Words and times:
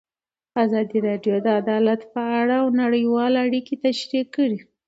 ازادي 0.63 0.99
راډیو 1.07 1.35
د 1.45 1.47
عدالت 1.61 2.01
په 2.13 2.21
اړه 2.39 2.57
نړیوالې 2.81 3.37
اړیکې 3.45 3.75
تشریح 3.85 4.25
کړي. 4.35 4.59